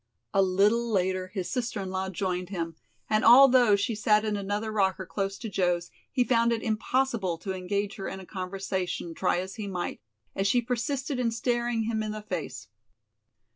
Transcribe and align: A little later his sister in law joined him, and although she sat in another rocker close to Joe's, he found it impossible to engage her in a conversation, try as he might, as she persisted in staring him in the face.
A 0.33 0.41
little 0.41 0.89
later 0.91 1.27
his 1.27 1.51
sister 1.51 1.79
in 1.79 1.91
law 1.91 2.09
joined 2.09 2.49
him, 2.49 2.75
and 3.07 3.23
although 3.23 3.75
she 3.75 3.93
sat 3.93 4.25
in 4.25 4.35
another 4.35 4.71
rocker 4.71 5.05
close 5.05 5.37
to 5.37 5.47
Joe's, 5.47 5.91
he 6.11 6.23
found 6.23 6.51
it 6.51 6.63
impossible 6.63 7.37
to 7.37 7.53
engage 7.53 7.97
her 7.97 8.07
in 8.07 8.19
a 8.19 8.25
conversation, 8.25 9.13
try 9.13 9.37
as 9.39 9.57
he 9.57 9.67
might, 9.67 10.01
as 10.35 10.47
she 10.47 10.59
persisted 10.59 11.19
in 11.19 11.29
staring 11.29 11.83
him 11.83 12.01
in 12.01 12.13
the 12.13 12.23
face. 12.23 12.67